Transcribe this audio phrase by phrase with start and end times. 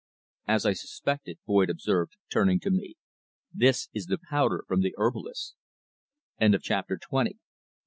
[0.47, 2.95] "As I suspected," Boyd observed, turning to me.
[3.53, 5.53] "This is the powder from the herbalist's."
[6.63, 7.39] CHAPTER TWENTY ONE.